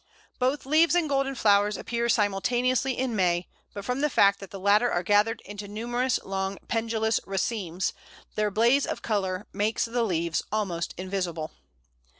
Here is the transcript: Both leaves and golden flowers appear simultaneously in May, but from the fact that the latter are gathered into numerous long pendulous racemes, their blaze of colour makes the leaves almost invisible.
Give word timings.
Both 0.39 0.65
leaves 0.65 0.95
and 0.95 1.07
golden 1.07 1.35
flowers 1.35 1.77
appear 1.77 2.09
simultaneously 2.09 2.97
in 2.97 3.15
May, 3.15 3.47
but 3.71 3.85
from 3.85 4.01
the 4.01 4.09
fact 4.09 4.39
that 4.39 4.49
the 4.49 4.59
latter 4.59 4.91
are 4.91 5.03
gathered 5.03 5.41
into 5.45 5.67
numerous 5.67 6.19
long 6.23 6.57
pendulous 6.67 7.19
racemes, 7.27 7.93
their 8.33 8.49
blaze 8.49 8.87
of 8.87 9.03
colour 9.03 9.45
makes 9.53 9.85
the 9.85 10.01
leaves 10.01 10.41
almost 10.51 10.95
invisible. 10.97 11.51